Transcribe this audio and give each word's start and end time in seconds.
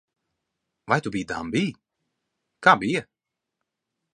Vai 0.91 0.97
tu 1.07 1.11
biji 1.15 1.27
dambī? 1.31 1.63
Kā 2.69 2.77
bija? 2.85 3.05